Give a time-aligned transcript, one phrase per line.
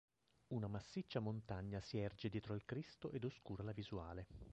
[0.47, 4.25] Una massiccia montagna si erge dietro al Cristo ed oscura la visuale.